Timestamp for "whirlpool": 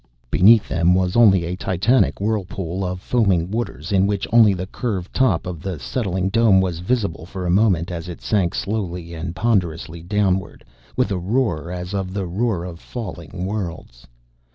2.19-2.83